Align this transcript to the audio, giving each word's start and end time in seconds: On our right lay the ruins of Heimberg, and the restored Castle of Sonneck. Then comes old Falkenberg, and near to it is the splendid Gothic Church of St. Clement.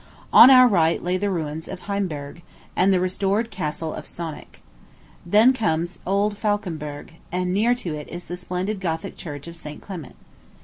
On 0.33 0.49
our 0.49 0.67
right 0.67 0.99
lay 1.03 1.17
the 1.17 1.29
ruins 1.29 1.67
of 1.67 1.81
Heimberg, 1.81 2.41
and 2.75 2.91
the 2.91 2.99
restored 2.99 3.51
Castle 3.51 3.93
of 3.93 4.07
Sonneck. 4.07 4.63
Then 5.27 5.53
comes 5.53 5.99
old 6.07 6.39
Falkenberg, 6.39 7.13
and 7.31 7.53
near 7.53 7.75
to 7.75 7.93
it 7.93 8.09
is 8.09 8.23
the 8.23 8.35
splendid 8.35 8.79
Gothic 8.79 9.15
Church 9.15 9.45
of 9.47 9.55
St. 9.55 9.79
Clement. 9.79 10.15